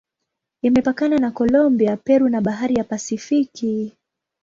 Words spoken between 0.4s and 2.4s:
Imepakana na Kolombia, Peru